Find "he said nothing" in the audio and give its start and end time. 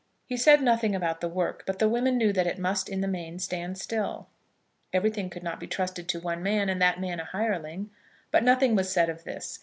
0.25-0.95